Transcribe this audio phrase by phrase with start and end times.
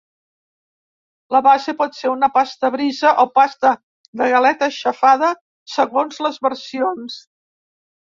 [1.35, 3.73] La base pot ser una pasta brisa o pasta
[4.23, 5.29] de galeta aixafada,
[5.75, 7.19] segons les versions.